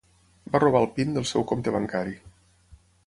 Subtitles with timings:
[0.53, 2.17] Va robar el PIN del seu compte bancari.